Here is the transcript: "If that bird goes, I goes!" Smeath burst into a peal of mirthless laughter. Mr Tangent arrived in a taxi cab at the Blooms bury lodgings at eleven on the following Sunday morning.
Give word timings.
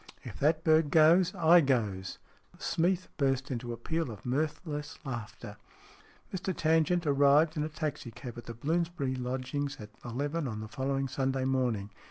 "If 0.23 0.39
that 0.39 0.63
bird 0.63 0.89
goes, 0.89 1.35
I 1.35 1.61
goes!" 1.61 2.17
Smeath 2.57 3.07
burst 3.17 3.51
into 3.51 3.71
a 3.71 3.77
peal 3.77 4.09
of 4.09 4.25
mirthless 4.25 4.97
laughter. 5.05 5.57
Mr 6.33 6.57
Tangent 6.57 7.05
arrived 7.05 7.55
in 7.55 7.61
a 7.61 7.69
taxi 7.69 8.09
cab 8.09 8.35
at 8.39 8.45
the 8.47 8.55
Blooms 8.55 8.89
bury 8.89 9.13
lodgings 9.13 9.77
at 9.79 9.91
eleven 10.03 10.47
on 10.47 10.59
the 10.59 10.67
following 10.67 11.07
Sunday 11.07 11.45
morning. 11.45 11.91